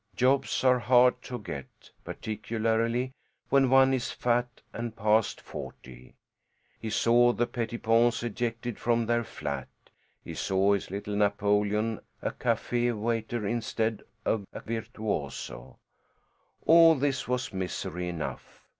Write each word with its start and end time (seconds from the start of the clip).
Jobs 0.15 0.63
are 0.63 0.79
hard 0.79 1.21
to 1.21 1.37
get, 1.37 1.91
particularly 2.03 3.11
when 3.49 3.69
one 3.69 3.93
is 3.93 4.09
fat 4.09 4.63
and 4.73 4.95
past 4.95 5.39
forty. 5.39 6.15
He 6.79 6.89
saw 6.89 7.33
the 7.33 7.45
Pettipons 7.45 8.23
ejected 8.23 8.79
from 8.79 9.05
their 9.05 9.23
flat; 9.23 9.69
he 10.23 10.33
saw 10.33 10.73
his 10.73 10.89
little 10.89 11.15
Napoleon 11.15 11.99
a 12.19 12.31
café 12.31 12.91
waiter 12.99 13.45
instead 13.45 14.01
of 14.25 14.47
a 14.51 14.61
virtuoso. 14.61 15.77
All 16.65 16.95
this 16.95 17.27
was 17.27 17.53
misery 17.53 18.09
enough. 18.09 18.65